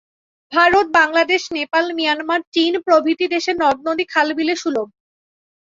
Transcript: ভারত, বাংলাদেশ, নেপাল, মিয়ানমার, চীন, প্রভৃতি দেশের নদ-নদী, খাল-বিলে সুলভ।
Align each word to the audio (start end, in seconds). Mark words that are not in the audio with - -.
ভারত, 0.51 0.85
বাংলাদেশ, 0.91 1.41
নেপাল, 1.51 1.85
মিয়ানমার, 1.93 2.41
চীন, 2.53 2.73
প্রভৃতি 2.81 3.25
দেশের 3.27 3.55
নদ-নদী, 3.59 4.05
খাল-বিলে 4.05 4.55
সুলভ। 4.55 4.87